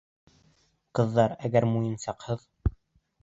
Ҡыҙҙар, 0.99 1.35
әгәр 1.49 1.67
муйынсаҡһыҙ... 1.73 2.45